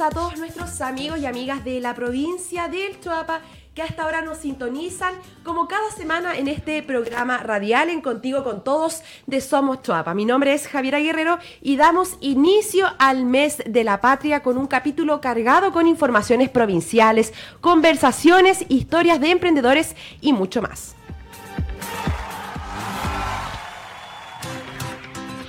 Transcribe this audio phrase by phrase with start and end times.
[0.00, 3.40] A todos nuestros amigos y amigas de la provincia del Choapa
[3.74, 5.12] que hasta ahora nos sintonizan
[5.42, 10.14] como cada semana en este programa radial en Contigo con Todos de Somos Choapa.
[10.14, 14.68] Mi nombre es Javiera Guerrero y damos inicio al mes de la patria con un
[14.68, 20.97] capítulo cargado con informaciones provinciales, conversaciones, historias de emprendedores y mucho más.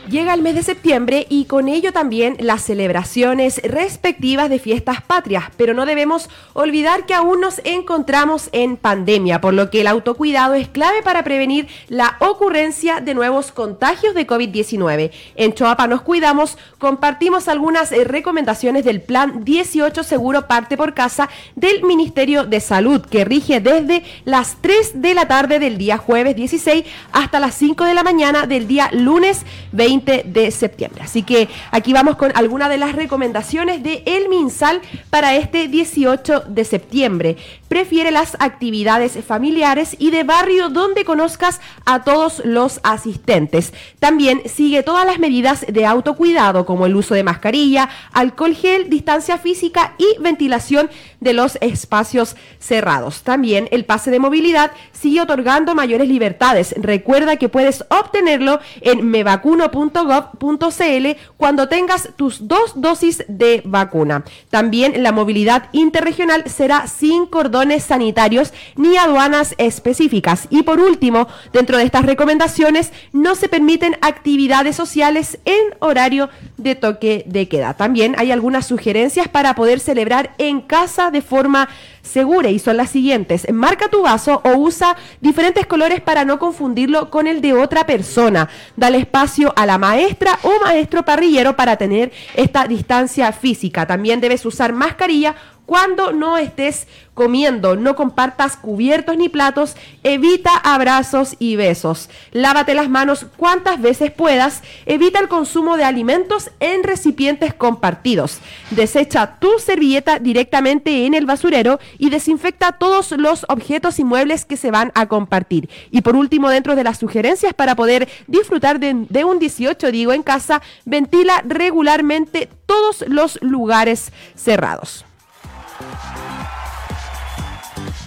[0.09, 5.51] Llega el mes de septiembre y con ello también las celebraciones respectivas de fiestas patrias,
[5.55, 10.55] pero no debemos olvidar que aún nos encontramos en pandemia, por lo que el autocuidado
[10.55, 15.11] es clave para prevenir la ocurrencia de nuevos contagios de COVID-19.
[15.35, 21.29] En Choapa nos cuidamos, compartimos algunas eh, recomendaciones del plan 18 Seguro Parte por Casa
[21.55, 26.35] del Ministerio de Salud, que rige desde las 3 de la tarde del día jueves
[26.35, 31.03] 16 hasta las 5 de la mañana del día lunes 20 de septiembre.
[31.03, 36.43] Así que aquí vamos con algunas de las recomendaciones de El Minsal para este 18
[36.47, 37.37] de septiembre.
[37.67, 43.73] Prefiere las actividades familiares y de barrio donde conozcas a todos los asistentes.
[43.99, 49.37] También sigue todas las medidas de autocuidado como el uso de mascarilla, alcohol gel, distancia
[49.37, 50.89] física y ventilación
[51.19, 53.23] de los espacios cerrados.
[53.23, 56.73] También el pase de movilidad sigue otorgando mayores libertades.
[56.77, 64.23] Recuerda que puedes obtenerlo en mevacuno.com .gov.cl cuando tengas tus dos dosis de vacuna.
[64.49, 70.47] También la movilidad interregional será sin cordones sanitarios ni aduanas específicas.
[70.49, 76.75] Y por último, dentro de estas recomendaciones, no se permiten actividades sociales en horario de
[76.75, 77.73] toque de queda.
[77.73, 81.69] También hay algunas sugerencias para poder celebrar en casa de forma
[82.01, 83.51] segura y son las siguientes.
[83.51, 88.49] Marca tu vaso o usa diferentes colores para no confundirlo con el de otra persona.
[88.75, 93.85] Dale espacio a la maestra o maestro parrillero para tener esta distancia física.
[93.85, 95.35] También debes usar mascarilla
[95.69, 102.09] cuando no estés comiendo, no compartas cubiertos ni platos, evita abrazos y besos.
[102.31, 108.39] Lávate las manos cuantas veces puedas, evita el consumo de alimentos en recipientes compartidos.
[108.71, 114.57] Desecha tu servilleta directamente en el basurero y desinfecta todos los objetos y muebles que
[114.57, 115.69] se van a compartir.
[115.91, 120.13] Y por último, dentro de las sugerencias para poder disfrutar de, de un 18, digo,
[120.13, 125.05] en casa, ventila regularmente todos los lugares cerrados.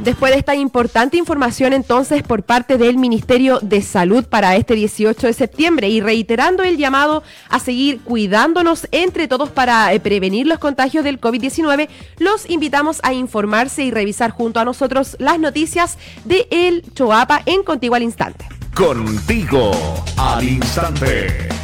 [0.03, 5.28] Después de esta importante información entonces por parte del Ministerio de Salud para este 18
[5.28, 10.59] de septiembre y reiterando el llamado a seguir cuidándonos entre todos para eh, prevenir los
[10.59, 11.88] contagios del COVID-19,
[12.19, 17.62] los invitamos a informarse y revisar junto a nosotros las noticias de El Choapa en
[17.62, 18.49] Contigo al Instante.
[18.75, 19.71] Contigo
[20.16, 21.62] al Instante.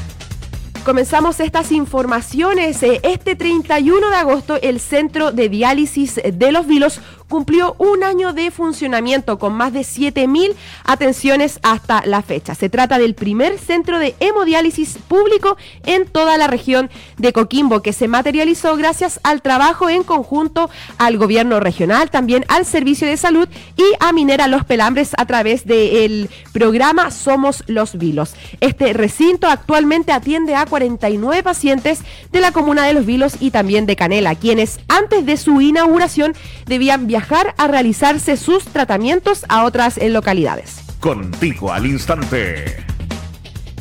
[0.88, 2.82] Comenzamos estas informaciones.
[2.82, 8.32] Eh, este 31 de agosto, el Centro de Diálisis de los Vilos cumplió un año
[8.32, 12.54] de funcionamiento con más de 7.000 atenciones hasta la fecha.
[12.54, 17.92] Se trata del primer centro de hemodiálisis público en toda la región de Coquimbo que
[17.92, 23.48] se materializó gracias al trabajo en conjunto al gobierno regional, también al Servicio de Salud
[23.76, 28.34] y a Minera Los Pelambres a través del programa Somos los Vilos.
[28.60, 32.00] Este recinto actualmente atiende a 49 pacientes
[32.32, 36.34] de la comuna de Los Vilos y también de Canela, quienes antes de su inauguración
[36.66, 40.82] debían viajar viajar a realizarse sus tratamientos a otras eh, localidades.
[41.00, 42.76] Contigo al instante.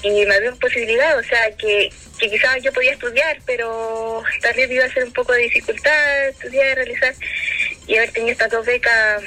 [0.02, 4.86] Y me abrió posibilidad, o sea, que, que quizás yo podía estudiar, pero también iba
[4.86, 7.14] a ser un poco de dificultad estudiar, realizar.
[7.86, 9.22] Y haber tenido estas dos becas,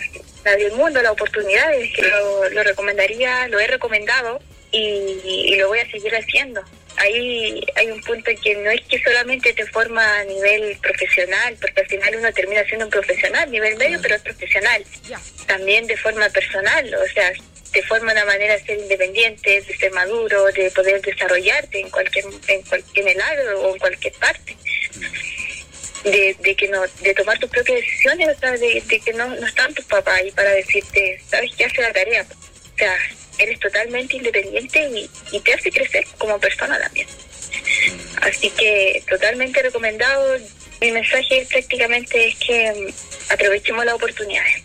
[0.50, 4.40] la del mundo, las oportunidades, que lo, lo recomendaría, lo he recomendado
[4.72, 6.62] y, lo voy a seguir haciendo.
[6.98, 11.82] Ahí hay un punto que no es que solamente te forma a nivel profesional, porque
[11.82, 14.84] al final uno termina siendo un profesional, a nivel medio, pero es profesional.
[15.48, 17.32] También de forma personal, o sea,
[17.72, 22.26] te forma una manera de ser independiente, de ser maduro, de poder desarrollarte en cualquier
[22.48, 24.58] en, cualquier, en el agro o en cualquier parte.
[26.04, 29.46] De, de que no de tomar tus propias decisiones, o sea, de, que no, no
[29.46, 32.26] están tus papás ahí para decirte, sabes qué hace la tarea.
[32.74, 32.96] O sea,
[33.40, 34.90] eres totalmente independiente
[35.32, 37.08] y, te hace crecer como persona también.
[38.22, 40.38] Así que totalmente recomendado.
[40.82, 44.64] Mi mensaje prácticamente es que mm, aprovechemos las oportunidades.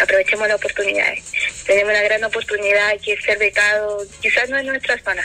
[0.00, 1.24] Aprovechemos las oportunidades.
[1.66, 5.24] Tenemos una gran oportunidad que es ser becado, quizás no en nuestra zona,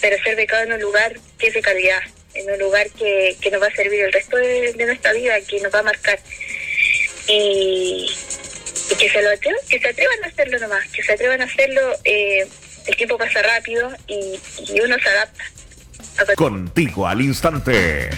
[0.00, 2.02] pero ser becado en un lugar que es de calidad,
[2.34, 5.60] en un lugar que, que nos va a servir el resto de, nuestra vida, que
[5.60, 6.18] nos va a marcar.
[7.28, 8.06] Y,
[8.98, 11.80] que se lo atrevan, que se atrevan a hacerlo nomás, que se atrevan a hacerlo,
[12.04, 12.46] eh,
[12.86, 15.44] el tiempo pasa rápido y uno se adapta.
[16.36, 18.10] Contigo al instante.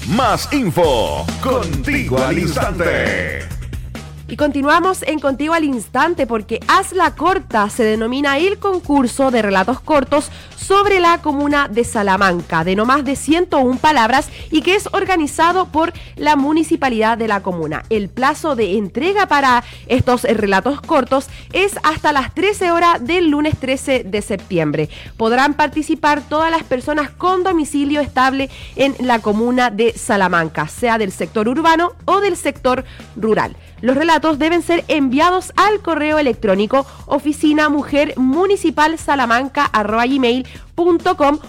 [0.09, 1.25] Más info.
[1.43, 3.54] Contigo al instante.
[4.27, 9.81] Y continuamos en Contigo al Instante porque Hazla Corta se denomina el concurso de relatos
[9.81, 14.89] cortos sobre la comuna de Salamanca, de no más de 101 palabras y que es
[14.93, 17.83] organizado por la municipalidad de la comuna.
[17.91, 23.59] El plazo de entrega para estos relatos cortos es hasta las 13 horas del lunes
[23.59, 24.89] 13 de septiembre.
[25.19, 31.13] Podrán participar todas las personas con domicilio estable en la comuna de Salamanca, sea del
[31.13, 32.87] sector urbano o del sector
[33.17, 33.55] rural.
[33.85, 39.69] Los relatos deben ser enviados al correo electrónico oficina mujer municipal salamanca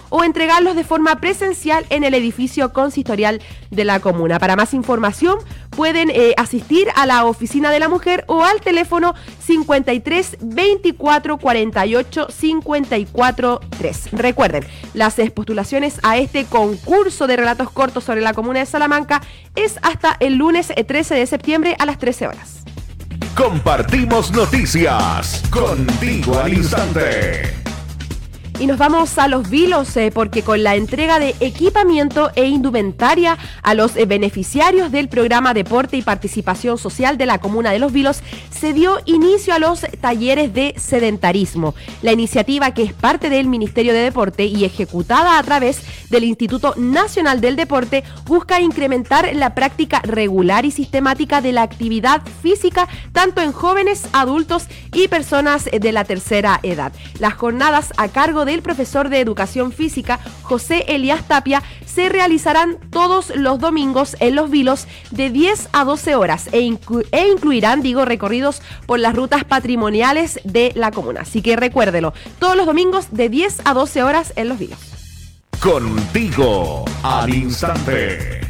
[0.10, 3.42] o entregarlos de forma presencial en el edificio consistorial
[3.72, 4.40] de la comuna.
[4.40, 5.40] Para más información
[5.72, 12.28] pueden eh, asistir a la oficina de la mujer o al teléfono 53 24 48
[12.30, 14.10] 54 3.
[14.14, 19.22] Recuerden, las postulaciones a este concurso de relatos cortos sobre la comuna de Salamanca
[19.56, 22.64] es hasta el lunes 13 de septiembre a las 13 horas.
[23.36, 27.65] Compartimos noticias contigo al instante.
[28.58, 33.38] Y nos vamos a los vilos eh, porque con la entrega de equipamiento e indumentaria
[33.62, 37.92] a los eh, beneficiarios del programa Deporte y Participación Social de la Comuna de Los
[37.92, 41.76] Vilos se dio inicio a los talleres de sedentarismo.
[42.02, 46.76] La iniciativa que es parte del Ministerio de Deporte y ejecutada a través del Instituto
[46.78, 53.42] Nacional del Deporte busca incrementar la práctica regular y sistemática de la actividad física tanto
[53.42, 56.94] en jóvenes, adultos y personas de la tercera edad.
[57.20, 63.36] Las jornadas a cargo del profesor de educación física José Elías Tapia se realizarán todos
[63.36, 66.60] los domingos en Los Vilos de 10 a 12 horas e,
[67.12, 71.22] e, incluirán, digo, recorridos por las rutas patrimoniales de la comuna.
[71.22, 74.80] Así que recuérdelo, todos los domingos de 10 a 12 horas en Los Vilos.
[75.60, 78.42] Contigo al instante.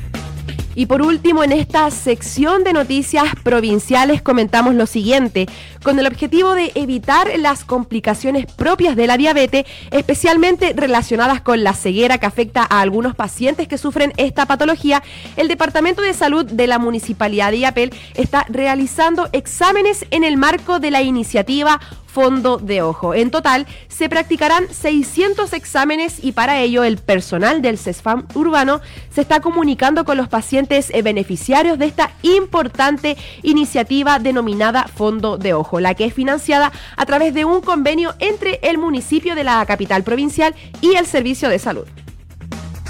[0.78, 5.48] Y por último, en esta sección de noticias provinciales comentamos lo siguiente.
[5.86, 11.76] Con el objetivo de evitar las complicaciones propias de la diabetes, especialmente relacionadas con la
[11.76, 15.04] ceguera que afecta a algunos pacientes que sufren esta patología,
[15.36, 20.80] el Departamento de Salud de la Municipalidad de Iapel está realizando exámenes en el marco
[20.80, 21.80] de la iniciativa
[22.16, 23.14] fondo de ojo.
[23.14, 28.80] En total, se practicarán 600 exámenes y para ello el personal del CESFAM urbano
[29.14, 35.54] se está comunicando con los pacientes eh, beneficiarios de esta importante iniciativa denominada Fondo de
[35.54, 39.66] Ojo, la que es financiada a través de un convenio entre el municipio de la
[39.66, 41.86] capital provincial y el Servicio de Salud.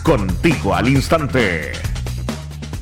[0.03, 1.71] Contigo al instante.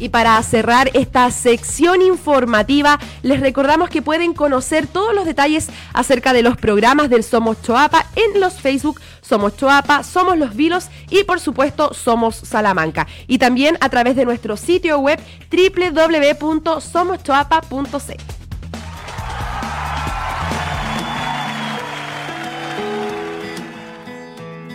[0.04, 6.34] Y para cerrar esta sección informativa, les recordamos que pueden conocer todos los detalles acerca
[6.34, 11.24] de los programas del Somos Choapa en los Facebook Somos Choapa, Somos Los Vilos y
[11.24, 13.08] por supuesto Somos Salamanca.
[13.28, 18.43] Y también a través de nuestro sitio web www.somoschoapa.c.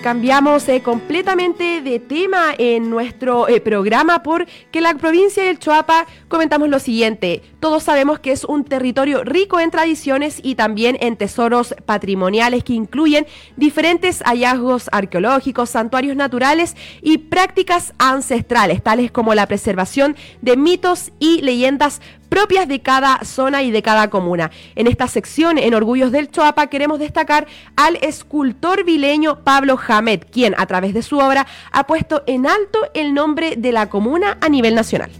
[0.03, 6.69] Cambiamos eh, completamente de tema en nuestro eh, programa porque la provincia del Choapa comentamos
[6.69, 7.43] lo siguiente.
[7.59, 12.75] Todos sabemos que es un territorio rico en tradiciones y también en tesoros patrimoniales que
[12.75, 13.27] incluyen
[13.57, 21.43] diferentes hallazgos arqueológicos, santuarios naturales y prácticas ancestrales, tales como la preservación de mitos y
[21.43, 24.51] leyendas propias de cada zona y de cada comuna.
[24.75, 30.55] En esta sección, en Orgullos del Choapa, queremos destacar al escultor vileño Pablo Jamet, quien
[30.59, 34.49] a través de su obra ha puesto en alto el nombre de la comuna a
[34.49, 35.11] nivel nacional.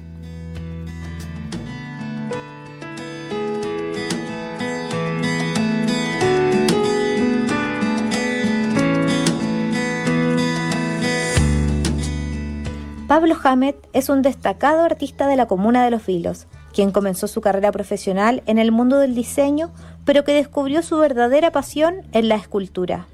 [13.19, 17.41] Pablo Hamet es un destacado artista de la comuna de Los Vilos quien comenzó su
[17.41, 19.73] carrera profesional en el mundo del diseño,
[20.05, 23.09] pero que descubrió su verdadera pasión en la escultura.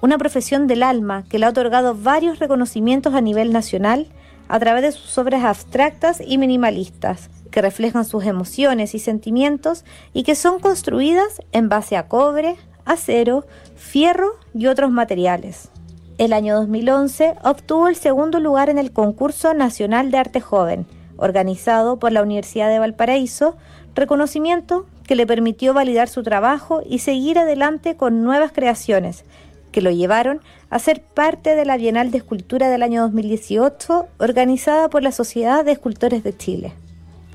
[0.00, 4.06] Una profesión del alma que le ha otorgado varios reconocimientos a nivel nacional
[4.46, 10.22] a través de sus obras abstractas y minimalistas, que reflejan sus emociones y sentimientos y
[10.22, 13.44] que son construidas en base a cobre, acero,
[13.74, 15.72] fierro y otros materiales.
[16.18, 20.84] El año 2011 obtuvo el segundo lugar en el concurso nacional de arte joven,
[21.16, 23.56] organizado por la Universidad de Valparaíso,
[23.94, 29.24] reconocimiento que le permitió validar su trabajo y seguir adelante con nuevas creaciones,
[29.70, 34.90] que lo llevaron a ser parte de la Bienal de Escultura del año 2018, organizada
[34.90, 36.72] por la Sociedad de Escultores de Chile.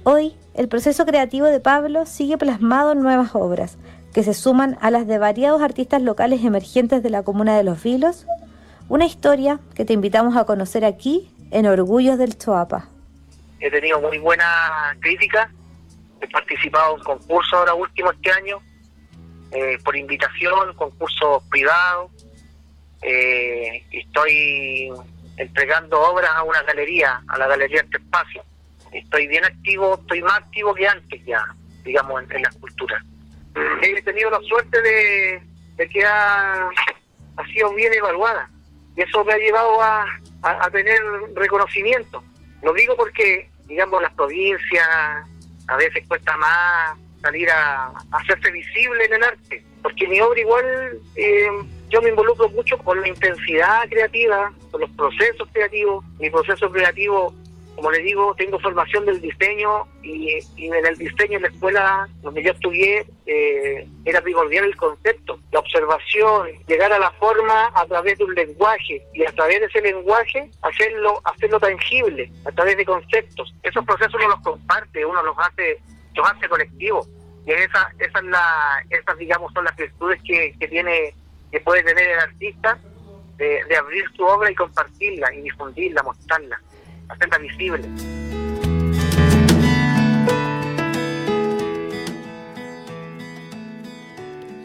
[0.04, 3.78] Hoy, el proceso creativo de Pablo sigue plasmado en nuevas obras,
[4.12, 7.82] que se suman a las de variados artistas locales emergentes de la comuna de Los
[7.82, 8.26] Vilos,
[8.90, 12.90] una historia que te invitamos a conocer aquí en Orgullos del Choapa
[13.64, 15.50] he tenido muy buena crítica,
[16.20, 18.62] he participado en concursos ahora último este año,
[19.52, 22.12] eh, por invitación, concursos privados,
[23.02, 24.92] eh, estoy
[25.38, 28.44] entregando obras a una galería, a la Galería Este Espacio.
[28.92, 31.46] Estoy bien activo, estoy más activo que antes ya,
[31.86, 33.02] digamos, en, la escultura.
[33.82, 36.70] He tenido la suerte de, que ha,
[37.54, 38.50] sido bien evaluada
[38.96, 40.06] y eso me ha llevado a,
[40.42, 41.02] a tener
[41.36, 42.24] reconocimiento.
[42.62, 44.88] Lo digo porque digamos, las provincias,
[45.68, 51.00] a veces cuesta más salir a, hacerse visible en el arte, porque mi obra igual,
[51.16, 51.48] eh,
[51.90, 57.34] yo me involucro mucho con la intensidad creativa, con los procesos creativos, mi proceso creativo
[57.76, 62.44] como les digo, tengo formación del diseño y, en el diseño en la escuela donde
[62.44, 68.20] yo estudié eh, era primordial el concepto, la observación, llegar a la forma a través
[68.20, 72.86] de un lenguaje y a través de ese lenguaje hacerlo, hacerlo tangible, a través de
[72.86, 73.54] conceptos.
[73.64, 75.80] Esos procesos uno los comparte, uno los hace,
[76.14, 77.10] los hace colectivos.
[77.46, 81.16] Y esa, esa es la, esas digamos son las virtudes que, que tiene,
[81.52, 82.78] que puede tener el artista
[83.38, 86.62] de, de abrir su obra y compartirla y difundirla, mostrarla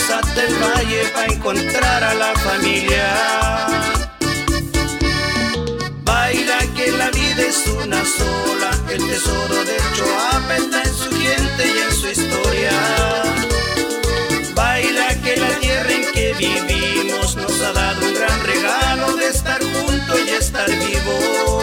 [0.00, 3.66] bajamos hasta el valle para encontrar a la familia.
[6.04, 11.66] Baila que la vida es una sola, el tesoro de Choapa está en su gente
[11.66, 12.72] y en su historia.
[14.54, 19.60] Baila que la tierra en que vivimos nos ha dado un gran regalo de estar
[19.62, 21.59] juntos y estar vivos.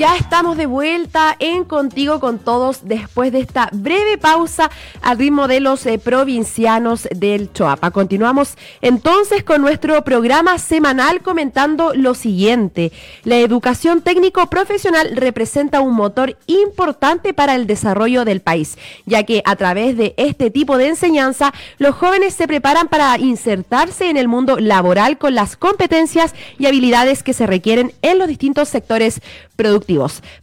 [0.00, 4.70] Ya estamos de vuelta en Contigo con Todos después de esta breve pausa
[5.02, 7.90] al ritmo de los eh, provincianos del Choapa.
[7.90, 12.92] Continuamos entonces con nuestro programa semanal comentando lo siguiente.
[13.24, 19.42] La educación técnico profesional representa un motor importante para el desarrollo del país, ya que
[19.44, 24.28] a través de este tipo de enseñanza los jóvenes se preparan para insertarse en el
[24.28, 29.20] mundo laboral con las competencias y habilidades que se requieren en los distintos sectores
[29.56, 29.89] productivos.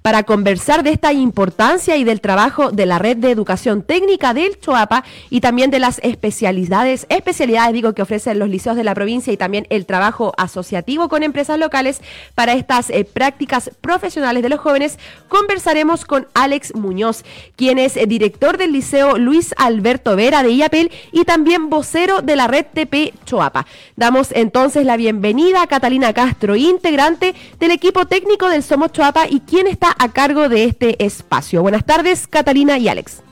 [0.01, 4.59] Para conversar de esta importancia y del trabajo de la red de educación técnica del
[4.59, 9.31] Choapa y también de las especialidades, especialidades digo que ofrecen los liceos de la provincia
[9.31, 12.01] y también el trabajo asociativo con empresas locales
[12.35, 17.23] para estas eh, prácticas profesionales de los jóvenes, conversaremos con Alex Muñoz,
[17.55, 22.35] quien es eh, director del Liceo Luis Alberto Vera de IAPEL y también vocero de
[22.35, 23.65] la red TP Choapa.
[23.95, 29.67] Damos entonces la bienvenida a Catalina Castro, integrante del equipo técnico del Somos Choapa quién
[29.67, 31.61] está a cargo de este espacio.
[31.61, 33.23] Buenas tardes, Catalina y Alex.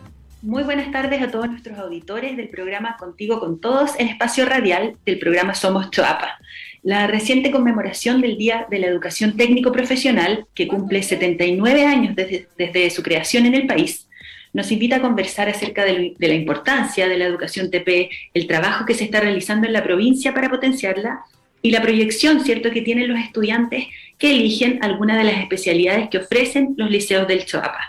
[0.45, 4.95] Muy buenas tardes a todos nuestros auditores del programa Contigo con Todos, el espacio radial
[5.03, 6.37] del programa Somos Choapa.
[6.83, 12.89] La reciente conmemoración del Día de la Educación Técnico Profesional, que cumple 79 años desde,
[12.91, 14.07] su creación en el país,
[14.53, 18.85] nos invita a conversar acerca de, de la importancia de la educación TP, el trabajo
[18.85, 21.23] que se está realizando en la provincia para potenciarla
[21.63, 23.85] y la proyección, ¿cierto?, que tienen los estudiantes
[24.17, 27.79] que eligen alguna de las especialidades que ofrecen los liceos del Choapa.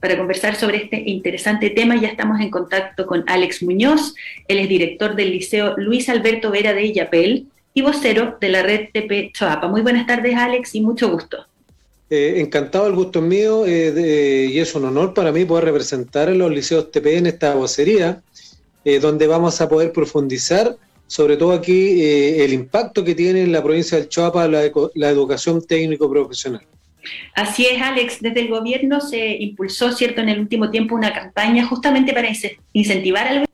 [0.00, 4.14] Para conversar sobre este interesante tema ya estamos en contacto con Alex Muñoz,
[4.46, 8.88] él es director del Liceo Luis Alberto Vera de Illapel y vocero de la red
[8.92, 9.68] TP Choapa.
[9.68, 11.46] Muy buenas tardes Alex y mucho gusto.
[12.08, 16.28] Eh, encantado, el gusto es mío eh, y es un honor para mí poder representar
[16.28, 18.22] a los liceos TP en esta vocería,
[18.84, 23.52] eh, donde vamos a poder profundizar sobre todo aquí eh, el impacto que tiene en
[23.52, 26.66] la provincia del Choapa la, la educación técnico-profesional.
[27.34, 28.18] Así es, Alex.
[28.20, 32.28] Desde el gobierno se impulsó, cierto, en el último tiempo una campaña justamente para
[32.72, 33.46] incentivar al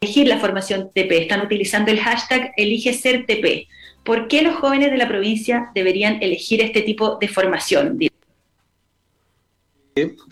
[0.00, 1.22] elegir la formación TP.
[1.22, 3.68] Están utilizando el hashtag Elige Ser TP.
[4.04, 7.98] ¿Por qué los jóvenes de la provincia deberían elegir este tipo de formación?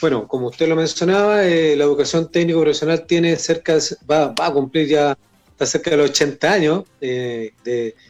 [0.01, 3.79] Bueno, como usted lo mencionaba, eh, la educación técnico-profesional tiene cerca,
[4.11, 5.17] va, va a cumplir ya
[5.61, 6.85] está cerca de los 80 años.
[7.03, 7.53] Eh,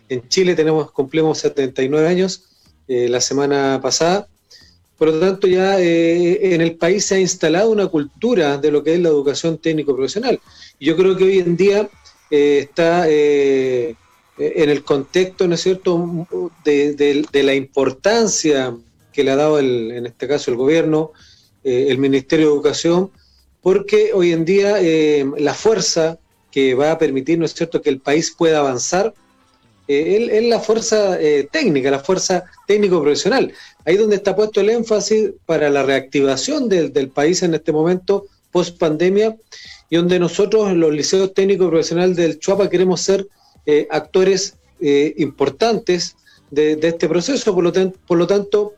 [0.08, 2.44] en Chile tenemos, cumplimos 79 años
[2.86, 4.28] eh, la semana pasada.
[4.96, 8.84] Por lo tanto, ya eh, en el país se ha instalado una cultura de lo
[8.84, 10.38] que es la educación técnico-profesional.
[10.78, 11.90] Yo creo que hoy en día
[12.30, 13.96] está en
[14.36, 16.28] el contexto, ¿no es cierto?,
[16.64, 18.76] de, la importancia
[19.12, 21.10] que le ha dado, en este caso, el gobierno,
[21.64, 23.10] el Ministerio de Educación,
[23.60, 24.76] porque hoy en día
[25.36, 26.19] la fuerza
[26.50, 29.14] que va a permitir, ¿no es cierto?, que el país pueda avanzar,
[29.92, 33.52] eh, es la fuerza eh, técnica, la fuerza técnico-profesional.
[33.84, 38.78] Ahí donde está puesto el énfasis para la reactivación del, país en este momento, post
[38.78, 39.36] pandemia,
[39.88, 43.26] y donde nosotros, los liceos técnico-profesionales del Chuapa, queremos ser
[43.66, 46.16] eh, actores importantes
[46.50, 47.52] de, este proceso.
[47.54, 47.72] Por lo,
[48.06, 48.74] por lo tanto,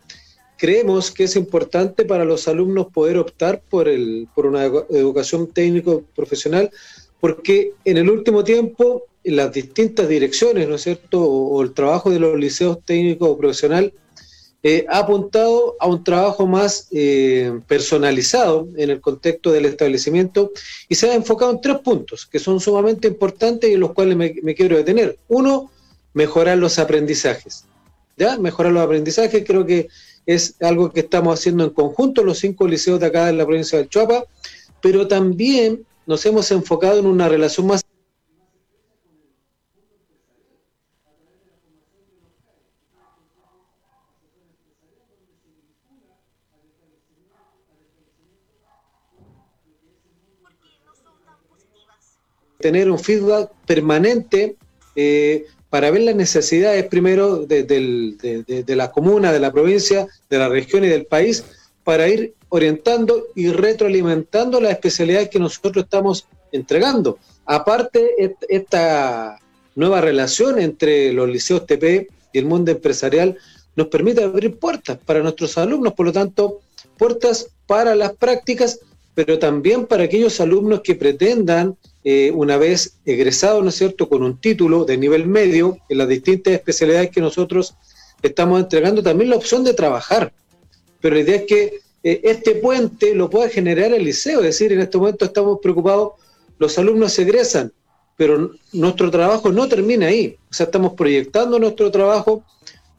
[0.56, 6.70] creemos que es importante para los alumnos poder optar por, el, por una educación técnico-profesional
[7.22, 12.18] porque en el último tiempo las distintas direcciones, ¿no es cierto?, o, el trabajo de
[12.18, 13.92] los liceos técnicos profesional
[14.64, 20.50] eh, ha apuntado a un trabajo más eh, personalizado en el contexto del establecimiento
[20.88, 24.16] y se ha enfocado en tres puntos que son sumamente importantes y en los cuales
[24.16, 25.16] me, me quiero detener.
[25.28, 25.70] Uno,
[26.14, 27.66] mejorar los aprendizajes.
[28.16, 28.36] ¿Ya?
[28.36, 29.86] Mejorar los aprendizajes creo que
[30.26, 33.78] es algo que estamos haciendo en conjunto los cinco liceos de acá en la provincia
[33.78, 34.24] del Chuapa,
[34.80, 37.82] pero también nos hemos enfocado en una relación más
[52.62, 54.56] tener un feedback permanente
[54.96, 60.84] eh, para ver las necesidades primero de, la comuna, de la provincia, de la región
[60.84, 61.44] y del país,
[61.82, 67.18] para ir orientando y retroalimentando las especialidades que nosotros estamos entregando.
[67.46, 69.38] Aparte, esta
[69.74, 73.38] nueva relación entre los liceos TP y el mundo empresarial
[73.74, 76.60] nos permite abrir puertas para nuestros alumnos, por lo tanto,
[76.98, 78.80] puertas para las prácticas,
[79.14, 84.22] pero también para aquellos alumnos que pretendan eh, una vez egresado, ¿no es cierto?, con
[84.22, 87.76] un título de nivel medio en las distintas especialidades que nosotros
[88.20, 90.34] estamos entregando, también la opción de trabajar.
[91.00, 94.72] Pero la idea es que eh, este puente lo pueda generar el liceo, es decir,
[94.72, 96.12] en este momento estamos preocupados,
[96.58, 97.72] los alumnos se egresan,
[98.16, 102.44] pero nuestro trabajo no termina ahí, o sea, estamos proyectando nuestro trabajo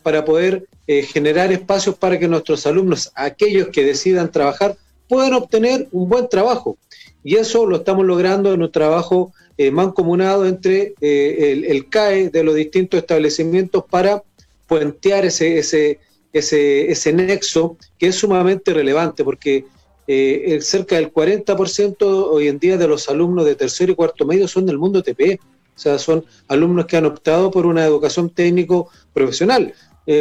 [0.03, 4.75] para poder eh, generar espacios para que nuestros alumnos, aquellos que decidan trabajar,
[5.07, 6.77] puedan obtener un buen trabajo.
[7.23, 12.43] Y eso lo estamos logrando en un trabajo eh, mancomunado entre eh, el, CAE de
[12.43, 14.23] los distintos establecimientos para
[14.67, 15.99] puentear ese, ese,
[16.34, 19.65] ese, ese nexo que es sumamente relevante porque
[20.08, 24.48] eh, cerca del 40% hoy en día de los alumnos de tercero y cuarto medio
[24.48, 25.39] son del mundo TP.
[25.76, 29.74] O sea, son alumnos que han optado por una educación técnico profesional.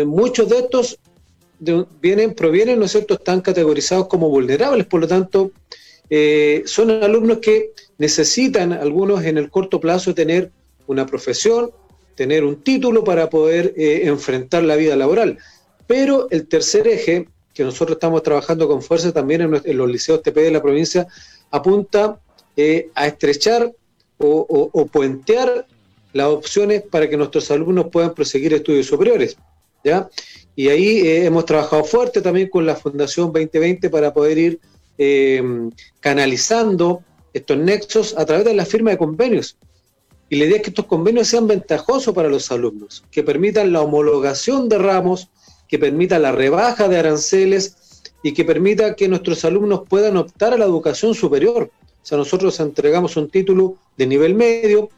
[0.06, 0.98] muchos de estos
[2.00, 5.52] vienen, provienen, ¿no es cierto?, están categorizados como vulnerables, por lo tanto,
[6.10, 10.50] eh, son alumnos que necesitan, algunos en el corto plazo, tener
[10.86, 11.70] una profesión,
[12.16, 15.38] tener un título para poder eh, enfrentar la vida laboral.
[15.86, 20.40] Pero el tercer eje, que nosotros estamos trabajando con fuerza también en, los liceos TP
[20.40, 21.06] de la provincia,
[21.50, 22.18] apunta
[22.56, 23.72] eh, a estrechar
[24.18, 25.66] o, puentear
[26.12, 29.36] las opciones para que nuestros alumnos puedan proseguir estudios superiores.
[29.82, 30.08] ¿ya?
[30.54, 34.60] Y ahí hemos trabajado fuerte también con la Fundación 2020 para poder ir
[34.98, 35.42] eh,
[36.00, 39.56] canalizando estos nexos a través de la firma de convenios.
[40.28, 43.82] Y la idea es que estos convenios sean ventajosos para los alumnos, que permitan la
[43.82, 45.28] homologación de ramos,
[45.72, 50.58] que permitan la rebaja de aranceles y que permita que nuestros alumnos puedan optar a
[50.58, 51.70] la educación superior.
[51.80, 54.90] O sea, nosotros entregamos un título de nivel medio,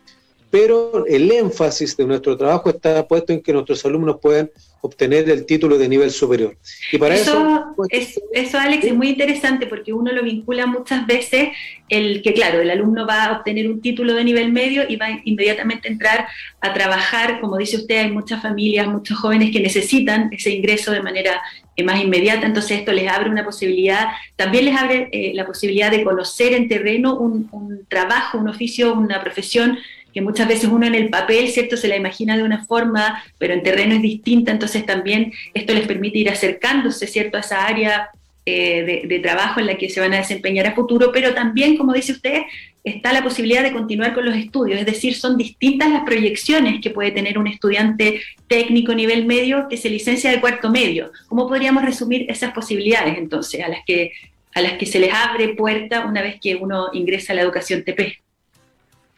[0.55, 4.49] pero el énfasis de nuestro trabajo está puesto en que nuestros alumnos puedan
[4.83, 6.57] obtener el título de nivel superior.
[6.93, 11.49] Y para eso, pues, eso, Alex, es muy interesante porque uno lo vincula muchas veces
[11.89, 15.07] el que, claro, el alumno va a obtener un título de nivel medio y va
[15.07, 16.29] a inmediatamente entrar
[16.61, 17.41] a trabajar.
[17.41, 21.43] Como dice usted, hay muchas familias, muchos jóvenes que necesitan ese ingreso de manera
[21.75, 25.91] eh, más inmediata, entonces esto les abre una posibilidad, también les abre eh, la posibilidad
[25.91, 29.79] de conocer en terreno un, un trabajo, un oficio, una profesión
[30.15, 31.77] que muchas veces uno en el papel, ¿cierto?
[31.77, 35.89] Se la imagina de una forma, pero en terreno es distinta, entonces también esto les
[35.89, 37.37] permite ir acercándose, ¿cierto?
[37.37, 38.11] A esa área
[38.47, 41.93] eh, de, trabajo en la que se van a desempeñar a futuro, pero también, como
[41.93, 42.43] dice usted,
[42.85, 46.91] está la posibilidad de continuar con los estudios, es decir, son distintas las proyecciones que
[46.91, 51.11] puede tener un estudiante técnico nivel medio que se licencia de cuarto medio.
[51.27, 54.13] ¿Cómo podríamos resumir esas posibilidades entonces a las que,
[54.55, 57.83] a las que se les abre puerta una vez que uno ingresa a la educación
[57.83, 58.24] TP?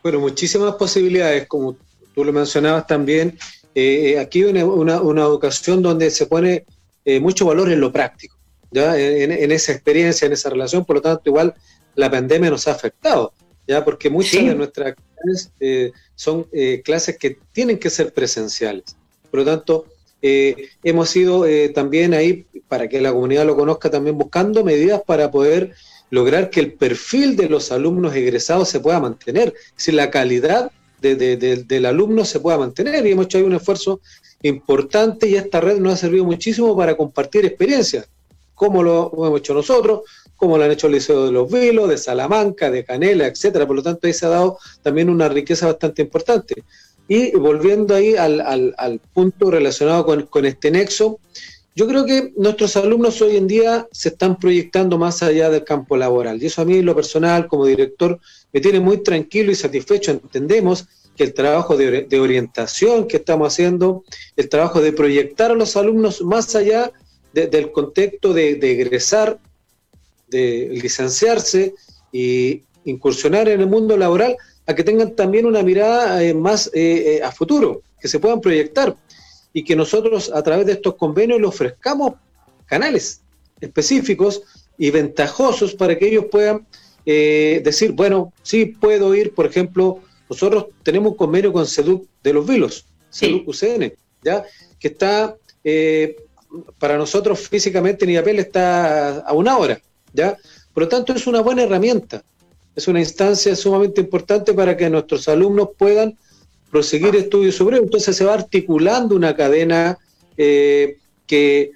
[0.06, 1.76] Bueno, muchísimas posibilidades, como
[2.14, 3.36] tú lo mencionabas también.
[3.74, 6.64] Eh, eh, aquí hay una, una, educación donde se pone
[7.04, 8.36] eh, mucho valor en lo práctico,
[8.70, 8.96] ¿ya?
[8.96, 10.84] En, esa experiencia, en esa relación.
[10.84, 11.56] Por lo tanto, igual
[11.96, 13.32] la pandemia nos ha afectado,
[13.66, 16.46] ya porque muchas de nuestras clases son
[16.84, 18.84] clases que tienen que ser presenciales.
[19.28, 19.86] Por lo tanto,
[20.22, 25.74] hemos ido también ahí, para que la comunidad lo conozca, también buscando medidas para poder
[26.10, 31.86] lograr que el perfil de los alumnos egresados se pueda mantener, si la calidad del
[31.86, 33.06] alumno se pueda mantener.
[33.06, 34.00] Y hemos hecho ahí un esfuerzo
[34.42, 38.08] importante y esta red nos ha servido muchísimo para compartir experiencias,
[38.54, 40.00] como lo hemos hecho nosotros,
[40.36, 43.66] como lo han hecho el Liceo de los Vilos, de Salamanca, de Canela, etcétera.
[43.66, 46.64] Por lo tanto, ahí se ha dado también una riqueza bastante importante.
[47.08, 51.20] Y volviendo ahí al, punto relacionado con, con este nexo,
[51.76, 55.98] yo creo que nuestros alumnos hoy en día se están proyectando más allá del campo
[55.98, 58.18] laboral y eso a mí lo personal como director
[58.50, 60.10] me tiene muy tranquilo y satisfecho.
[60.10, 64.04] Entendemos que el trabajo de, orientación que estamos haciendo,
[64.36, 66.92] el trabajo de proyectar a los alumnos más allá
[67.34, 69.38] del contexto de, egresar,
[70.28, 71.74] de licenciarse
[72.10, 74.34] y incursionar en el mundo laboral,
[74.66, 78.96] a que tengan también una mirada eh, más eh, a futuro, que se puedan proyectar
[79.56, 82.12] y que nosotros a través de estos convenios le ofrezcamos
[82.66, 83.22] canales
[83.58, 84.42] específicos
[84.76, 86.66] y ventajosos para que ellos puedan
[87.06, 92.46] decir, bueno, sí puedo ir, por ejemplo, nosotros tenemos un convenio con SEDUC de los
[92.46, 94.44] Vilos, SEDUC UCN, ¿ya?
[94.78, 96.16] que está eh,
[96.78, 99.80] para nosotros físicamente en IAPEL está a una hora,
[100.12, 100.36] ¿ya?
[100.74, 102.22] Por lo tanto, es una buena herramienta,
[102.74, 106.18] es una instancia sumamente importante para que nuestros alumnos puedan
[106.76, 109.96] proseguir estudios sobre Entonces se va articulando una cadena
[110.36, 111.70] eh, que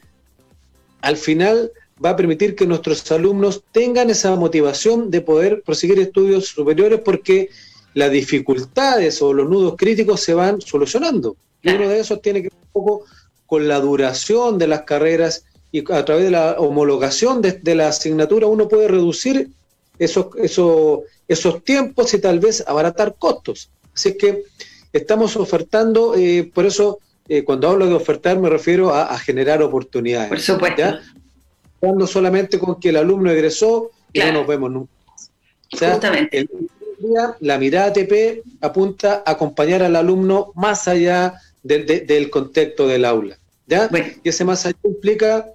[1.01, 1.73] al final
[2.05, 7.49] va a permitir que nuestros alumnos tengan esa motivación de poder proseguir estudios superiores porque
[7.95, 11.35] las dificultades o los nudos críticos se van solucionando.
[11.63, 13.05] Y uno de esos tiene que ver un poco
[13.47, 18.49] con la duración de las carreras y a través de la homologación de, la asignatura
[18.49, 19.49] uno puede reducir
[19.99, 23.71] esos, esos, esos tiempos y tal vez abaratar costos.
[23.95, 24.45] Así que
[24.93, 26.99] estamos ofertando, eh, por eso
[27.29, 30.29] eh, cuando hablo de ofertar me refiero a, generar oportunidades.
[30.29, 30.83] Por supuesto.
[31.81, 34.93] No solamente con que el alumno egresó y no nos vemos nunca.
[35.73, 36.01] O sea,
[37.41, 43.39] la mirada ATP apunta a acompañar al alumno más allá del contexto del aula.
[43.67, 43.89] ¿ya?
[44.23, 45.47] Y ese más allá implica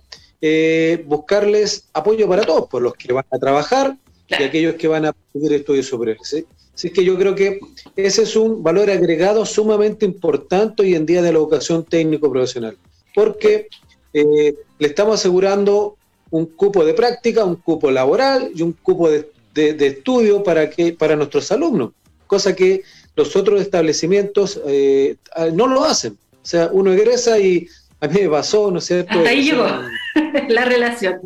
[0.41, 5.05] eh, buscarles apoyo para todos, por los que van a trabajar y aquellos que van
[5.05, 6.27] a pedir estudios superiores.
[6.27, 6.45] ¿sí?
[6.75, 7.59] Así que yo creo que
[7.95, 12.77] ese es un valor agregado sumamente importante hoy en día de la educación técnico profesional,
[13.13, 13.69] porque
[14.13, 15.95] eh, le estamos asegurando
[16.31, 20.91] un cupo de práctica, un cupo laboral y un cupo de, de, estudio para, que,
[20.91, 21.91] para nuestros alumnos,
[22.27, 22.83] cosa que
[23.15, 25.15] los otros establecimientos eh,
[25.53, 26.17] no lo hacen.
[26.43, 27.67] O sea, uno egresa y
[28.01, 29.17] a mí me pasó, ¿no es cierto?
[29.17, 29.65] Hasta ahí llegó
[30.49, 31.21] la relación.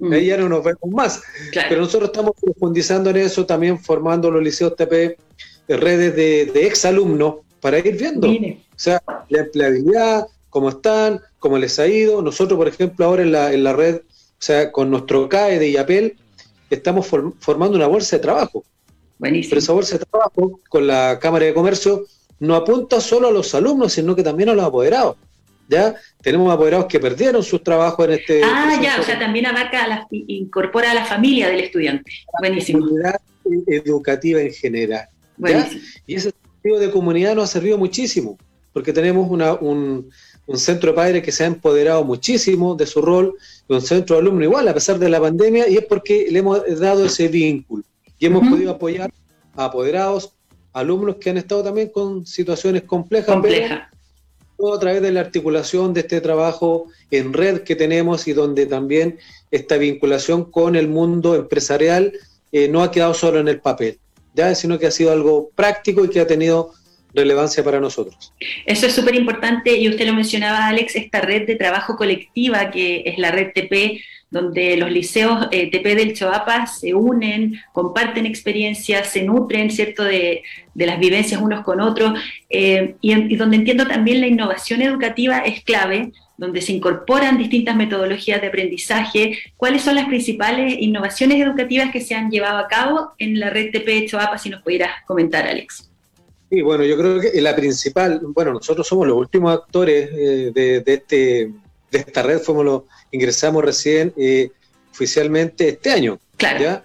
[0.00, 0.12] Mm.
[0.12, 1.22] Ahí ya no nos vemos más.
[1.68, 5.16] Pero nosotros estamos profundizando en eso, también formando los liceos TP, eh,
[5.76, 8.26] redes de, de exalumnos, para ir viendo.
[8.26, 12.22] O sea, la empleabilidad, cómo están, cómo les ha ido.
[12.22, 14.02] Nosotros, por ejemplo, ahora en la, en la red, o
[14.38, 16.16] sea, con nuestro CAE de IAPEL,
[16.70, 18.64] estamos formando una bolsa de trabajo.
[19.18, 19.50] Buenísimo.
[19.50, 22.06] Pero esa bolsa de trabajo con la Cámara de Comercio
[22.38, 25.16] no apunta solo a los alumnos, sino que también a los apoderados.
[25.70, 25.94] ¿Ya?
[26.20, 28.42] Tenemos apoderados que perdieron sus trabajos en este.
[28.44, 32.10] Ah, ya, o sea, también abarca, a incorpora a la familia del estudiante.
[32.40, 32.80] Buenísimo.
[32.80, 35.08] La comunidad educativa en general.
[36.06, 38.36] Y ese sentido de comunidad nos ha servido muchísimo,
[38.72, 40.10] porque tenemos una, un,
[40.46, 43.34] un centro de padres que se ha empoderado muchísimo de su rol,
[43.68, 46.40] y un centro de alumnos igual, a pesar de la pandemia, y es porque le
[46.40, 47.84] hemos dado ese vínculo
[48.18, 49.10] y hemos podido apoyar
[49.56, 50.34] a apoderados,
[50.74, 53.34] alumnos que han estado también con situaciones complejas,
[54.60, 58.66] todo a través de la articulación de este trabajo en red que tenemos y donde
[58.66, 59.18] también
[59.50, 62.12] esta vinculación con el mundo empresarial
[62.52, 63.98] eh, no ha quedado solo en el papel,
[64.34, 66.72] ya sino que ha sido algo práctico y que ha tenido
[67.14, 68.32] relevancia para nosotros.
[68.66, 73.02] Eso es súper importante y usted lo mencionaba, Alex, esta red de trabajo colectiva que
[73.06, 79.08] es la red TP, donde los liceos eh, TP del Choapa se unen, comparten experiencias,
[79.08, 80.42] se nutren, ¿cierto?, de,
[80.74, 85.62] las vivencias unos con otros, eh, y, y, donde entiendo también la innovación educativa es
[85.62, 89.38] clave, donde se incorporan distintas metodologías de aprendizaje.
[89.58, 93.70] ¿Cuáles son las principales innovaciones educativas que se han llevado a cabo en la red
[93.70, 94.38] TP Choapa?
[94.38, 95.90] Si nos pudieras comentar, Alex.
[96.50, 100.82] Sí, bueno, yo creo que la principal, bueno, nosotros somos los últimos actores eh, de,
[100.86, 101.52] este,
[101.90, 104.50] de esta red, fuimos los, ingresamos recién eh,
[104.90, 106.18] oficialmente este año.
[106.36, 106.82] Claro.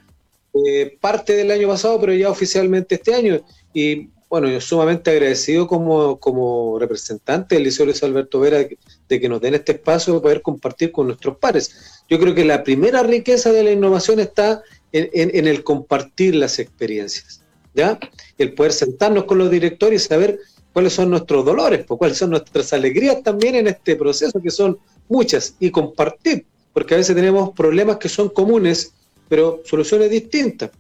[0.53, 3.41] Eh, parte del año pasado, pero ya oficialmente este año.
[3.73, 9.29] Y bueno, yo sumamente agradecido como, como representante del Liceo Luis Alberto Vera de, que
[9.29, 12.03] nos den este espacio de poder compartir con nuestros pares.
[12.09, 17.41] Yo creo que la primera riqueza de la innovación está en el compartir las experiencias.
[17.75, 17.99] ¿ya?
[18.37, 20.39] El poder sentarnos con los directores y saber
[20.73, 24.79] cuáles son nuestros dolores, pues, cuáles son nuestras alegrías también en este proceso, que son
[25.07, 28.93] muchas, y compartir, porque a veces tenemos problemas que son comunes,
[29.27, 30.71] pero soluciones distintas,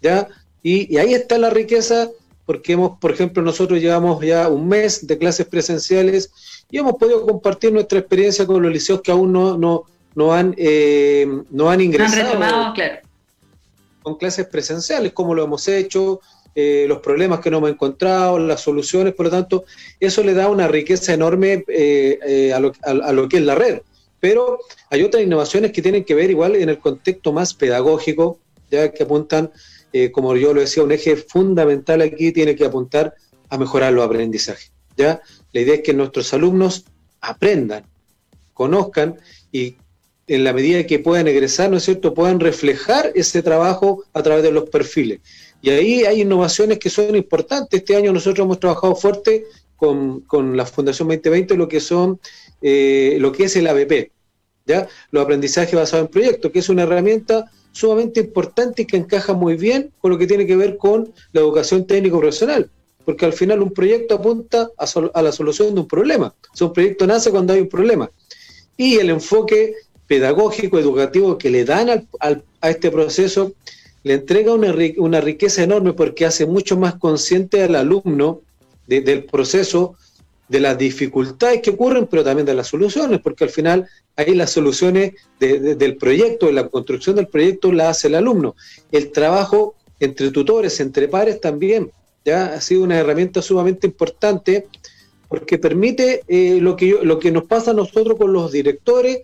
[0.00, 0.28] ¿ya?
[0.62, 2.10] Y, ahí está la riqueza,
[2.46, 6.30] porque hemos, por ejemplo, nosotros llevamos ya un mes de clases presenciales
[6.70, 10.54] y hemos podido compartir nuestra experiencia con los liceos que aún no, no, no han,
[10.56, 12.74] eh, no han ingresado.
[12.74, 13.10] claro
[14.02, 16.20] con clases presenciales, como lo hemos hecho,
[16.54, 19.64] eh, los problemas que no hemos encontrado, las soluciones, por lo tanto,
[19.98, 23.82] eso le da una riqueza enorme eh, eh, a, lo, que es la red.
[24.18, 24.58] Pero
[24.90, 28.38] hay otras innovaciones que tienen que ver igual en el contexto más pedagógico,
[28.70, 29.50] ya que apuntan,
[30.12, 33.14] como yo lo decía, un eje fundamental aquí tiene que apuntar
[33.48, 34.72] a mejorar los aprendizajes.
[34.96, 35.20] ¿ya?
[35.52, 36.84] La idea es que nuestros alumnos
[37.20, 37.84] aprendan
[38.52, 39.18] conozcan
[39.50, 39.76] y
[40.30, 44.44] en la medida que puedan egresar, ¿no es cierto?, puedan reflejar ese trabajo a través
[44.44, 45.18] de los perfiles.
[45.60, 47.80] Y ahí hay innovaciones que son importantes.
[47.80, 49.44] Este año nosotros hemos trabajado fuerte
[49.76, 50.22] con,
[50.56, 52.20] la Fundación 2020 lo que son
[52.62, 54.12] eh, lo que es el ABP,
[54.66, 54.86] ¿ya?
[55.10, 59.56] Los aprendizajes basados en proyectos, que es una herramienta sumamente importante y que encaja muy
[59.56, 62.70] bien con lo que tiene que ver con la educación técnico-profesional,
[63.04, 66.32] porque al final un proyecto apunta a, la solución de un problema.
[66.60, 68.08] O un proyecto nace cuando hay un problema.
[68.76, 69.74] Y el enfoque
[70.10, 73.52] pedagógico, educativo que le dan a este proceso,
[74.02, 78.40] le entrega una, riqueza enorme porque hace mucho más consciente al alumno
[78.88, 79.94] del proceso,
[80.48, 84.50] de las dificultades que ocurren, pero también de las soluciones, porque al final ahí las
[84.50, 88.56] soluciones del proyecto, de la construcción del proyecto, la hace el alumno.
[88.90, 91.92] El trabajo entre tutores, entre pares también,
[92.24, 94.66] ya ha sido una herramienta sumamente importante
[95.28, 99.20] porque permite eh, lo, que lo que nos pasa a nosotros con los directores,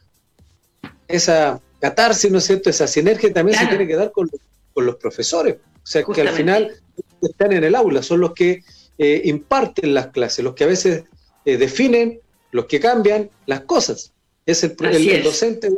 [1.09, 2.71] esa catarsis, ¿no es cierto?
[2.71, 4.29] Esa sinergia también se tiene que dar con,
[4.77, 5.57] los profesores.
[5.57, 6.75] O sea, que al final
[7.23, 8.63] están en el aula, son los que
[8.99, 11.05] eh, imparten las clases, los que a veces
[11.45, 14.13] eh, definen, los que cambian las cosas.
[14.45, 15.71] Es el, el, docente,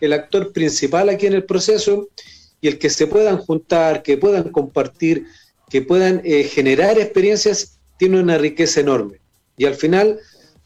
[0.00, 2.08] el actor principal aquí en el proceso
[2.60, 5.26] y el que se puedan juntar, que puedan compartir,
[5.70, 9.20] que puedan eh, generar experiencias, tiene una riqueza enorme.
[9.56, 10.18] Y al final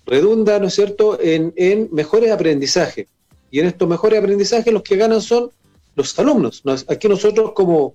[0.06, 3.06] redunda, ¿no es cierto?, en, en mejores aprendizajes.
[3.52, 5.50] Y en estos mejores aprendizajes los que ganan son
[5.94, 6.62] los alumnos.
[6.88, 7.92] aquí nosotros como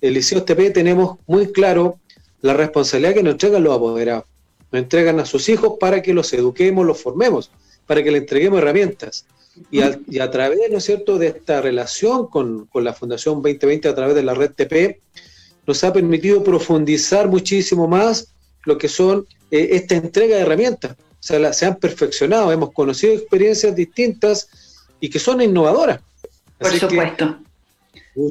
[0.00, 1.98] el Liceo TP tenemos muy claro
[2.42, 4.24] la responsabilidad que nos entregan los apoderados.
[4.72, 7.52] Nos entregan a sus hijos para que los eduquemos, los formemos,
[7.86, 9.26] para que le entreguemos herramientas.
[9.70, 14.16] Y a, través, ¿no es cierto?, de esta relación con, la Fundación 2020 a través
[14.16, 15.00] de la red TP,
[15.66, 20.92] nos ha permitido profundizar muchísimo más lo que son eh, esta entrega de herramientas.
[20.92, 24.48] O sea, se han perfeccionado, hemos conocido experiencias distintas
[25.00, 26.00] y que son innovadoras.
[26.58, 27.38] Por supuesto.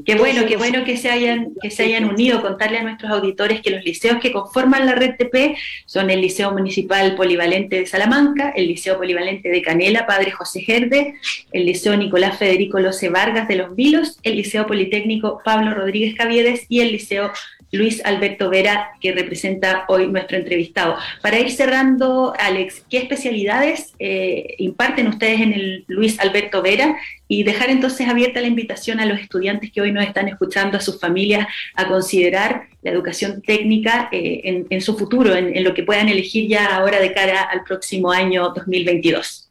[0.04, 3.62] Qué bueno, qué bueno que se hayan, que se hayan unido, contarle a nuestros auditores
[3.62, 8.50] que los liceos que conforman la red TP son el Liceo Municipal Polivalente de Salamanca,
[8.56, 11.14] el Liceo Polivalente de Canela, Padre José Gerde,
[11.52, 16.66] el Liceo Nicolás Federico Loce Vargas de Los Vilos, el Liceo Politécnico Pablo Rodríguez Caviedes
[16.68, 17.32] y el Liceo
[17.76, 20.96] Luis Alberto Vera, que representa hoy nuestro entrevistado.
[21.22, 26.98] Para ir cerrando, Alex, ¿qué especialidades eh, imparten ustedes en el Luis Alberto Vera?
[27.28, 30.82] Y dejar entonces abierta la invitación a los estudiantes que hoy nos están escuchando, a
[30.82, 36.08] sus familias, a considerar la educación técnica eh, en, su futuro, en, lo que puedan
[36.08, 39.50] elegir ya ahora de cara al próximo año 2022.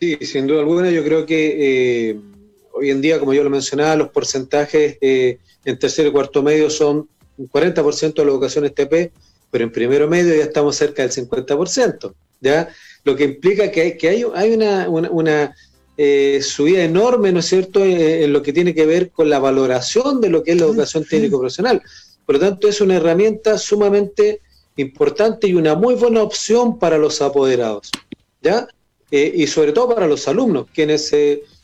[0.00, 2.16] Sí, sin duda alguna, yo creo que eh,
[2.72, 4.96] hoy en día, como yo lo mencionaba, los porcentajes
[5.64, 9.12] en tercero y cuarto medio son un 40% de la educación STP,
[9.50, 12.68] pero en primero medio ya estamos cerca del 50%, ¿ya?
[13.04, 15.54] Lo que implica que hay, que hay, hay una, una,
[15.96, 19.38] eh, subida enorme, ¿no es cierto?, eh, en lo que tiene que ver con la
[19.38, 21.82] valoración de lo que es la educación técnico-profesional.
[22.24, 24.40] Por lo tanto, es una herramienta sumamente
[24.76, 27.90] importante y una muy buena opción para los apoderados,
[28.40, 28.68] ¿ya?
[29.10, 31.12] Eh, y sobre todo para los alumnos, quienes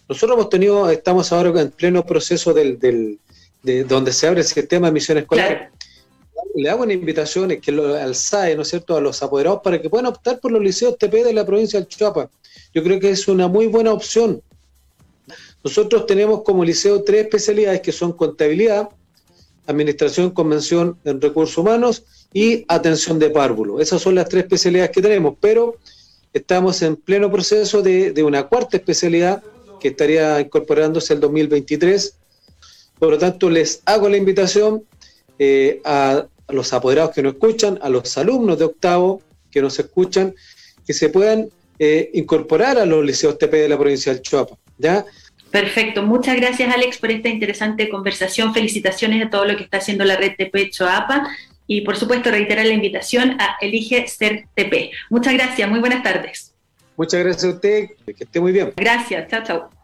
[0.08, 3.18] nosotros hemos tenido, estamos ahora en pleno proceso del,
[3.66, 5.72] de donde se abre el sistema de admisión escolar,
[6.54, 9.82] le hago una invitación que lo, al SAE, ¿no es cierto?, a los apoderados para
[9.82, 12.30] que puedan optar por los liceos TP de la provincia del Chihuahua.
[12.72, 14.40] Yo creo que es una muy buena opción.
[15.64, 18.88] Nosotros tenemos como liceo tres especialidades que son contabilidad,
[19.66, 23.80] administración, convención en recursos humanos y atención de párvulo.
[23.80, 25.74] Esas son las tres especialidades que tenemos, pero
[26.32, 29.42] estamos en pleno proceso de, de una cuarta especialidad
[29.80, 32.14] que estaría incorporándose el 2023
[32.98, 34.84] por lo tanto, les hago la invitación
[35.38, 40.34] eh, a, los apoderados que nos escuchan, a los alumnos de octavo que nos escuchan,
[40.86, 44.56] que se puedan eh, incorporar a los liceos TP de la provincia del Chuapa.
[44.78, 45.04] ¿ya?
[45.50, 48.54] Perfecto, muchas gracias Alex por esta interesante conversación.
[48.54, 51.28] Felicitaciones a todo lo que está haciendo la red TP Choapa
[51.66, 54.90] y por supuesto reiterar la invitación a Elige Ser TP.
[55.10, 56.54] Muchas gracias, muy buenas tardes.
[56.96, 58.72] Muchas gracias a usted, que esté muy bien.
[58.76, 59.75] Gracias, chao, chao.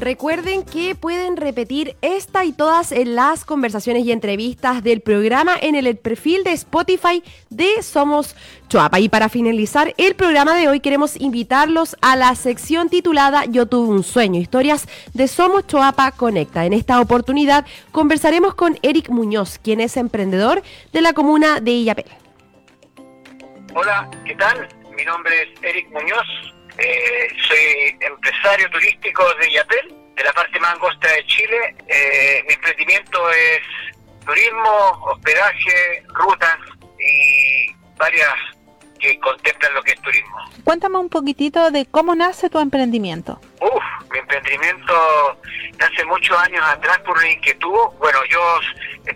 [0.00, 5.94] Recuerden que pueden repetir esta y todas las conversaciones y entrevistas del programa en el
[5.98, 8.34] perfil de Spotify de Somos
[8.70, 8.98] Choapa.
[8.98, 13.90] Y para finalizar el programa de hoy queremos invitarlos a la sección titulada Yo tuve
[13.90, 16.64] un sueño, historias de Somos Choapa Conecta.
[16.64, 20.62] En esta oportunidad conversaremos con Eric Muñoz, quien es emprendedor
[20.94, 22.06] de la comuna de Illapel.
[23.74, 24.66] Hola, ¿qué tal?
[24.96, 26.26] Mi nombre es Eric Muñoz,
[26.80, 31.74] eh, soy empresario turístico de Yatel de la parte más angosta de Chile.
[31.86, 33.60] Eh, mi emprendimiento es
[34.24, 36.56] turismo, hospedaje, rutas
[36.98, 38.34] y varias
[38.98, 40.38] que contemplan lo que es turismo.
[40.64, 43.40] Cuéntame un poquitito de cómo nace tu emprendimiento.
[43.60, 45.38] Uf, mi emprendimiento
[45.78, 47.78] nace muchos años atrás por una inquietud.
[47.98, 48.40] Bueno, yo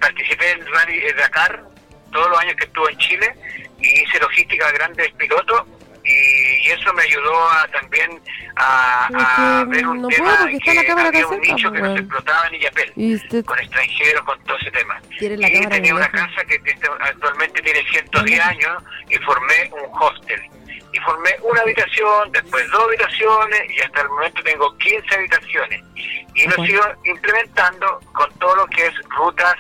[0.01, 1.65] participé en Rally Dakar
[2.13, 3.35] todos los años que estuve en Chile
[3.79, 5.65] y hice logística de grandes pilotos
[6.05, 8.21] y eso me ayudó a, también
[8.57, 13.59] a, ver un tema que había un nicho que no se explotaba en Illapel, con
[13.59, 15.01] extranjeros, con todo ese tema.
[15.19, 15.29] Y
[15.69, 16.61] tenía una casa que
[17.01, 20.41] actualmente tiene 110 años y formé un hostel.
[20.93, 25.83] Y formé una habitación, después dos habitaciones y hasta el momento tengo 15 habitaciones.
[26.35, 29.57] Y lo sigo implementando con todo lo que es rutas,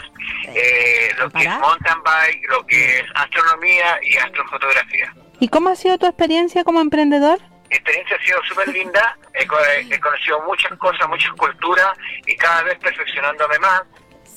[0.55, 5.13] eh, lo que es mountain bike, lo que es astronomía y astrofotografía.
[5.41, 7.39] ¿Y cómo ha sido tu experiencia como emprendedor?
[7.71, 11.89] Mi experiencia ha sido súper linda, he, conocido muchas cosas, muchas culturas
[12.27, 13.83] y cada vez perfeccionándome más.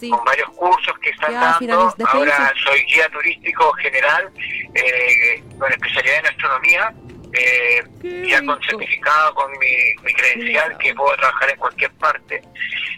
[0.09, 1.93] con varios cursos que están dando.
[2.07, 4.31] Ahora soy guía turístico general
[4.73, 6.93] eh, con especialidad en astronomía
[7.33, 7.83] eh,
[8.27, 12.41] ya con certificado, con mi, credencial, que puedo trabajar en cualquier parte.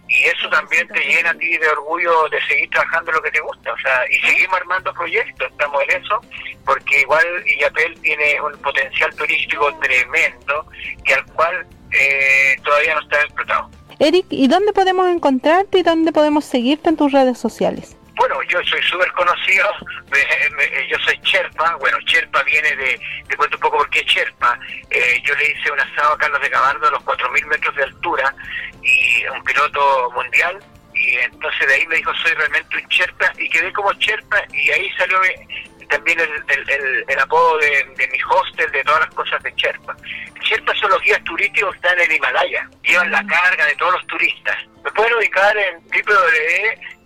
[0.07, 3.41] Y eso también te llena a ti de orgullo de seguir trabajando lo que te
[3.41, 3.73] gusta.
[3.73, 6.21] O sea, y seguimos armando proyectos, estamos en eso,
[6.65, 10.65] porque igual Illapel tiene un potencial turístico tremendo,
[11.05, 13.69] que al cual eh, todavía no está explotado.
[13.99, 17.98] Eric, ¿y dónde podemos encontrarte y dónde podemos seguirte en tus redes sociales?
[18.19, 19.65] Bueno, yo soy súper conocido,
[20.89, 22.99] yo soy Cherpa, bueno, Cherpa viene de,
[23.29, 24.59] te cuento un poco por qué Cherpa,
[24.89, 27.83] eh, yo le hice un asado a Carlos de Cabardo a los 4.000 metros de
[27.83, 28.35] altura
[28.83, 30.59] y un piloto mundial,
[30.93, 34.69] y entonces de ahí me dijo soy realmente un Cherpa y quedé como Cherpa y
[34.69, 35.17] ahí salió
[35.87, 39.95] también el, apodo de, mi hostel, de todas las cosas de Cherpa.
[40.41, 43.93] Cherpa son los guías turísticos que están en el Himalaya, llevan la carga de todos
[43.93, 44.57] los turistas.
[44.83, 46.98] Me pueden ubicar en www.cherpa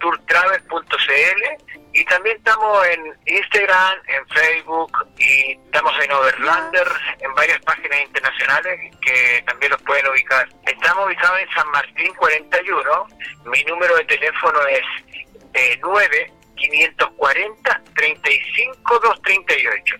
[0.00, 1.42] tourtravel.cl
[1.92, 6.88] y también estamos en Instagram, en Facebook y estamos en Overlander,
[7.20, 10.48] en varias páginas internacionales que también los pueden ubicar.
[10.66, 13.06] Estamos ubicados en San Martín 41,
[13.44, 14.82] mi número de teléfono es
[15.54, 19.96] eh, 9 540 35 238.